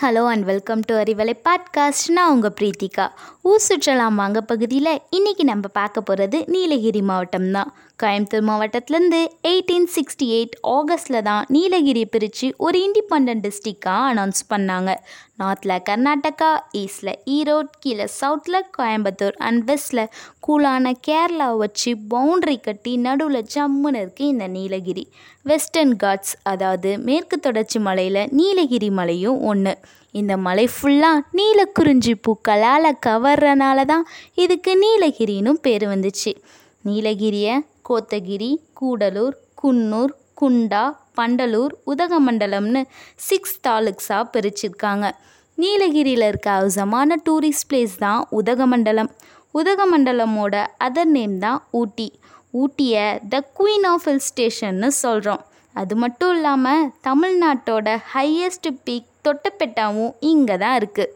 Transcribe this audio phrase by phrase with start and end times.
[0.00, 2.08] hi hello and welcome to Arivalai podcast.
[2.08, 3.08] நான் உங்கள் பிரீத்திகா.
[3.42, 7.74] ஊர் சுற்றலாம் வாங்க பகுதியில் இன்றைக்கி நம்ம பார்க்க போகிறது நீலகிரி மாவட்டம் தான்.
[8.02, 14.94] கோயம்புத்தூர் மாவட்டத்துலேருந்து எயிட்டீன் சிக்ஸ்டி எயிட் ஆகஸ்டில் தான் நீலகிரியை பிரித்து ஒரு இண்டிபெண்ட் டிஸ்ட்ரிக்டாக அனௌன்ஸ் பண்ணாங்க.
[15.38, 20.06] நார்த்தில் கர்நாடகா ஈஸ்டில் ஈரோட் கீழே சவுத்தில் கோயம்புத்தூர் அண்ட் வெஸ்ட்டில்
[20.48, 25.12] கூலான கேரளா வச்சு பவுண்ட்ரி கட்டி நடுவில் ஜம்முன்னு இருக்குது இந்த நீலகிரி.
[25.42, 29.78] வெஸ்டர்ன் காட்ஸ் அதாவது மேற்கு தொடர்ச்சி மலையில் நீலகிரி மலையும் ஒன்று
[30.14, 36.32] இந்த மலை ஃபுல்லாக நீலக்குறிஞ்சி பூக்களால் கவர்றனால தான் இதுக்கு நீலகிரினும் பேர் வந்துச்சு.
[36.84, 37.54] நீலகிரியை
[37.88, 40.84] கோத்தகிரி கூடலூர் குன்னூர் குண்டா
[41.16, 42.82] பண்டலூர் உதகமண்டலம்னு
[43.16, 45.06] சிக்ஸ் தாலுக்ஸாக பிரிச்சிருக்காங்க.
[45.58, 49.10] நீலகிரியில் இருக்க அவசமான டூரிஸ்ட் பிளேஸ் தான் உதகமண்டலம்.
[49.54, 50.54] உதகமண்டலமோட
[50.86, 52.08] அதர் நேம் தான் ஊட்டி.
[52.54, 55.42] ஊட்டியை த குயின் ஆஃப் ஹில் ஸ்டேஷன்னு சொல்கிறோம்
[55.74, 61.14] அது மட்டும் இல்லாமல் தமிழ்நாட்டோட ஹையஸ்ட் பீக் தொட்டப்பெட்டாவும் இங்கே தான் இருக்குது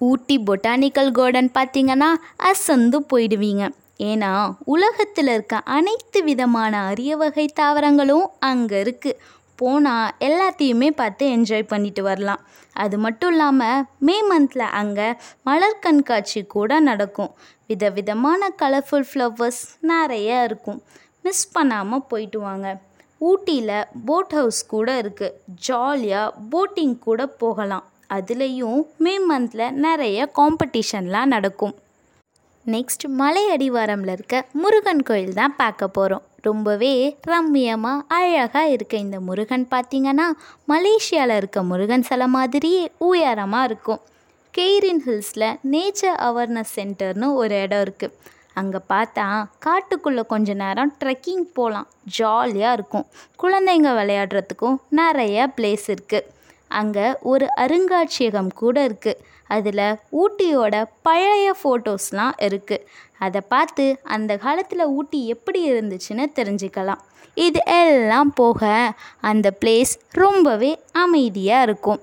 [0.00, 2.08] ஊட்டி பொட்டானிக்கல் கார்டன் பார்த்தீங்கன்னா
[2.48, 3.64] அசந்து போயிடுவீங்க.
[4.08, 4.30] ஏன்னா
[4.72, 9.20] உலகத்தில் இருக்க அனைத்து விதமான அரிய வகை தாவரங்களும் அங்கே இருக்குது
[9.60, 12.42] போனால் எல்லாத்தையுமே பார்த்து என்ஜாய் பண்ணிட்டு வரலாம்.
[12.84, 15.08] அது மட்டும் இல்லாமல் மே மந்தில் அங்கே
[15.48, 17.32] மலர் கண்காட்சி கூட நடக்கும்.
[17.70, 20.82] விதவிதமான கலர்ஃபுல் ஃப்ளவர்ஸ் நிறைய இருக்கும்.
[21.26, 22.66] மிஸ் பண்ணாமல் போயிட்டு வாங்க.
[23.20, 25.36] ஊட்டியில் போட் ஹவுஸ் கூட இருக்குது
[25.66, 27.84] ஜாலியாக போட்டிங் கூட போகலாம்.
[28.16, 31.74] அதுலேயும் மே மந்தில் நிறைய காம்படிஷன்லாம் நடக்கும்.
[32.66, 36.92] நெக்ஸ்ட் மலை அடிவாரமில் இருக்க முருகன் கோயில் தான் பார்க்க போகிறோம் ரொம்பவே
[37.30, 40.26] ரம்மியமாக அழகாக இருக்க இந்த முருகன் பார்த்திங்கன்னா
[40.72, 44.02] மலேசியாவில் இருக்க முருகன் சிலை மாதிரியே உயரமாக இருக்கும்.
[44.54, 48.14] கெய்ரின் ஹில்ஸில் நேச்சர் அவேர்னஸ் சென்டர்னு ஒரு இடம் இருக்குது
[48.60, 49.26] அங்கே பார்த்தா
[49.66, 53.06] காட்டுக்குள்ளே கொஞ்ச நேரம் ட்ரெக்கிங் போகலாம் ஜாலியாக இருக்கும்.
[53.42, 56.28] குழந்தைங்க விளையாடுறதுக்கும் நிறைய பிளேஸ் இருக்குது
[56.80, 59.20] அங்கே ஒரு அருங்காட்சியகம் கூட இருக்குது
[59.56, 59.84] அதில்
[60.20, 62.86] ஊட்டியோட பழைய ஃபோட்டோஸ்லாம் இருக்குது
[63.26, 63.84] அதை பார்த்து
[64.14, 67.02] அந்த காலத்தில் ஊட்டி எப்படி இருந்துச்சுன்னு தெரிஞ்சுக்கலாம்.
[67.46, 68.70] இது எல்லாம் போக
[69.30, 70.72] அந்த பிளேஸ் ரொம்பவே
[71.04, 72.00] அமைதியாக இருக்கும்.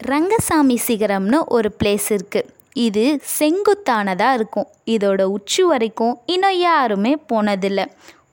[0.00, 3.04] ரங்கசாமி சிகரம்னு ஒரு பிளேஸ் இருக்குது இது
[3.38, 4.68] செங்குத்தானதாக இருக்கும்.
[4.94, 7.86] இதோட உச்சி வரைக்கும் இன்னும் யாருமே போனதில்லை.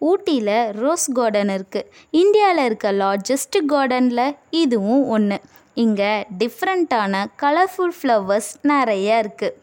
[0.10, 1.88] ஊட்டியில் ரோஸ் கார்டன் இருக்குது
[2.22, 5.38] இந்தியாவில் இருக்க லார்ஜஸ்ட் கார்டனில் இதுவும் ஒன்று
[5.84, 6.12] இங்கே
[6.42, 9.58] டிஃப்ரெண்ட்டான கலர்ஃபுல் ஃப்ளவர்ஸ் நிறைய இருக்குது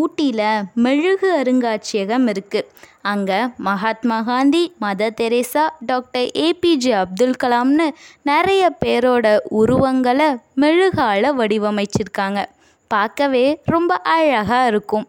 [0.00, 2.68] ஊட்டியில் மெழுகு அருங்காட்சியகம் இருக்குது
[3.12, 3.38] அங்கே
[3.68, 7.86] Mahatma Gandhi Mother Teresa doctor A P J Abdul கலாம்னு
[8.22, 9.26] நிறைய பேரோட
[9.60, 12.42] உருவங்களை மெழுகால வடிவமைச்சிருக்காங்க.
[12.88, 15.06] பார்க்கவே ரொம்ப அழகாக இருக்கும்.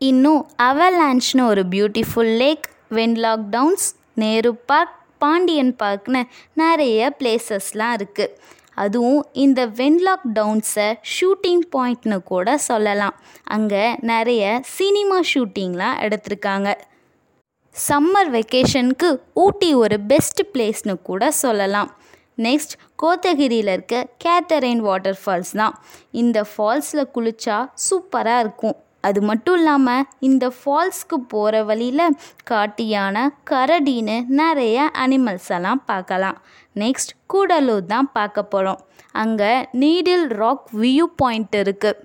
[0.00, 3.86] இன்னும் அவலான்ச்னு ஒரு beautiful lake Wenlock Downs
[4.22, 6.22] Nehru park Pandian பார்க்னு
[6.54, 8.34] நிறைய பிளேசஸ்லாம் இருக்குது
[8.74, 13.16] அதுவும் இந்த வென்லாக் டவுன்ஸை ஷூட்டிங் பாயிண்ட்னு கூட சொல்லலாம்.
[13.56, 16.70] அங்கே நிறைய சினிமா ஷூட்டிங்லாம் எடுத்திருக்காங்க.
[17.74, 19.10] சம்மர் வெக்கேஷனுக்கு
[19.44, 21.90] ஊட்டி ஒரு பெஸ்ட் பிளேஸ்னு கூட சொல்லலாம்.
[22.46, 25.74] நெக்ஸ்ட் கோத்தகிரியில் இருக்க கேத்தரைன் வாட்டர் ஃபால்ஸ் தான்.
[26.22, 28.76] இந்த ஃபால்ஸில் குளித்தா சூப்பராக இருக்கும்.
[29.08, 32.16] அது மட்டும் இல்லாமல் இந்த ஃபால்ஸ்க்கு போகிற வழியில்
[32.50, 36.38] காட்டு யானை கரடின்னு நிறைய அனிமல்ஸ் எல்லாம் பார்க்கலாம்.
[36.82, 38.80] நெக்ஸ்ட் கூடலூர் தான் பார்க்க போகிறோம்
[39.22, 42.00] அங்கே நீடில் ராக் வியூ பாயிண்ட் இருக்குது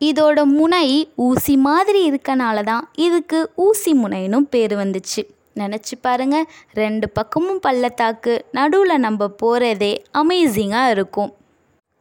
[0.00, 0.86] இதோட முனை
[1.26, 5.22] ஊசி மாதிரி இருக்கனால தான் இதுக்கு ஊசி முனைனும் பேர் வந்துச்சு.
[5.56, 6.36] நினச்சி பாருங்க.
[6.74, 8.34] ரெண்டு பக்கமும் பள்ளத்தாக்கு.
[8.58, 9.92] நடுவில் நம்ம போகிறதே
[10.22, 11.32] அமேசிங்காக இருக்கும்.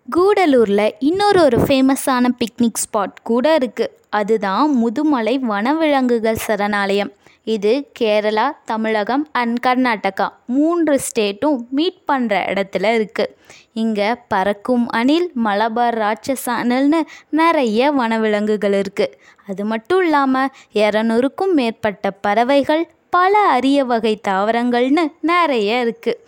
[0.07, 7.11] கூடலூரில் இன்னொரு ஒரு ஃபேமஸான பிக்னிக் ஸ்பாட் கூட இருக்குது அதுதான் முதுமலை வனவிலங்குகள் சரணாலயம்.
[7.47, 13.33] இது கேரளா தமிழகம் அண்ட் கர்நாடகா மூன்று ஸ்டேட்டும் மீட் பண்ணுற இடத்துல இருக்குது
[13.73, 17.01] இங்கே பறக்கும் அணில் மலபார் ராட்சச அணில்னு
[17.39, 19.17] நிறைய வனவிலங்குகள் இருக்குது
[19.49, 22.83] அது மட்டும் இல்லாமல் இரநூறுக்கும் மேற்பட்ட பறவைகள்
[23.15, 26.21] பல அரிய வகை தாவரங்கள்னு நிறைய இருக்குது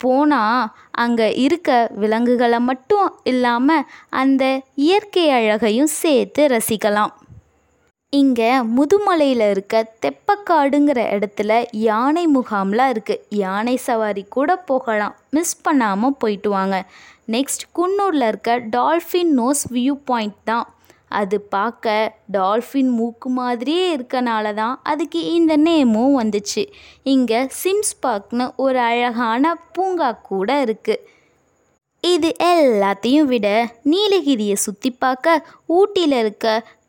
[0.00, 0.70] போனால்
[1.02, 1.70] அங்கே இருக்க
[2.02, 3.86] விலங்குகளை மட்டும் இல்லாமல்
[4.20, 4.44] அந்த
[4.86, 7.12] இயற்கை அழகையும் சேர்த்து ரசிக்கலாம்.
[8.12, 9.74] இங்கே முதுமலையில் இருக்க
[10.04, 11.52] தெப்பக்காடுங்கிற இடத்துல
[11.88, 15.14] யானை முகாம்லாம் இருக்குது யானை சவாரி கூட போகலாம்.
[15.36, 16.78] மிஸ் பண்ணாமல் போயிட்டு வாங்க.
[17.34, 20.66] நெக்ஸ்ட் குன்னூரில் இருக்க டால்ஃபின் நோஸ் வியூ பாயிண்ட் தான்.
[21.20, 21.94] அது பார்க்க
[22.36, 26.62] டால்ஃபின் மூக்கு மாதிரியே இருக்கனால தான் அதுக்கு இந்த நேமும் வந்துச்சு.
[27.14, 31.04] இங்கே சிம்ஸ் பார்க்னு ஒரு அழகான பூங்கா கூட இருக்குது
[32.04, 33.48] இது எல்லாத்தையும் விட
[33.90, 35.44] நீலகிரியை சுற்றி பார்க்க
[35.78, 36.46] ஊட்டியில் இருக்க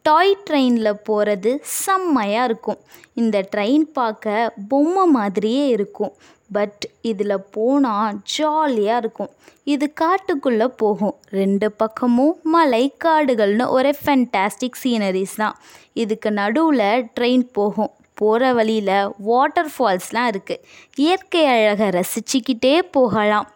[0.07, 2.79] டாய் ட்ரெயினில் போகிறது செம்மையாக இருக்கும்.
[3.21, 6.13] இந்த ட்ரெயின் பார்க்க பொம்மை மாதிரியே இருக்கும்.
[6.51, 9.29] பட் இதில் போனால் ஜாலியாக இருக்கும்.
[9.63, 11.15] இது காட்டுக்குள்ளே போகும்.
[11.29, 15.57] ரெண்டு பக்கமும் மலை காடுகள்னு ஒரே ஃபென்டாஸ்டிக் சீனரிஸ் தான்.
[15.93, 17.91] இதுக்கு நடுவில் ட்ரெயின் போகும்.
[18.13, 20.63] போகிற வழியில் வாட்டர் ஃபால்ஸ்லாம் இருக்குது
[20.95, 23.47] இயற்கை அழகை ரசிச்சுக்கிட்டே போகலாம்.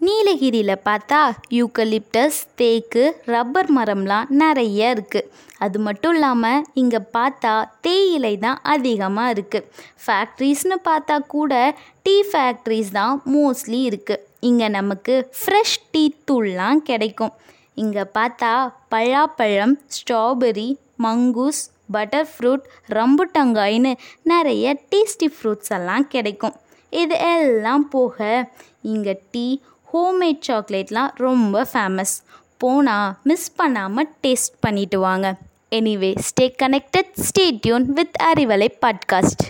[0.00, 1.20] நீலகிரியில் பார்த்தா
[1.56, 5.30] யூக்கலிப்டஸ் தேக்கு ரப்பர் மரம்லாம் நிறைய இருக்குது
[5.64, 7.54] அது மட்டும் இல்லாமல் இங்கே பார்த்தா
[7.86, 9.66] தேயிலை தான் அதிகமாக இருக்குது
[10.04, 11.52] ஃபேக்ட்ரிஸ்னு பார்த்தா கூட
[12.06, 17.34] டீ ஃபேக்ட்ரிஸ் தான் மோஸ்ட்லி இருக்குது இங்கே நமக்கு ஃப்ரெஷ் டீ தூள்லாம் கிடைக்கும்.
[17.74, 18.52] இங்கே பார்த்தா
[18.94, 20.68] பழாப்பழம் ஸ்ட்ராபெரி
[21.06, 21.62] மங்கூஸ்
[21.96, 22.64] பட்டர் ஃப்ரூட்
[22.98, 23.92] ரம்புட்டங்காய்னு
[24.32, 26.56] நிறைய டேஸ்டி ஃப்ரூட்ஸ் எல்லாம் கிடைக்கும்.
[26.92, 28.18] இது எல்லாம் போக
[28.92, 29.46] இங்கே டீ
[29.92, 32.22] ஹோம்மேட் சாக்லேட்லாம் ரொம்ப ஃபேமஸ்
[32.56, 35.36] போனால் மிஸ் பண்ணாமல் டேஸ்ட் பண்ணிட்டு வாங்க.
[35.70, 39.44] Anyway stay connected stay tuned with Arivalai podcast